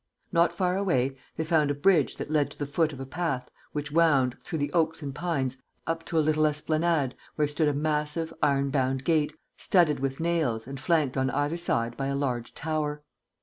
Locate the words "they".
1.35-1.43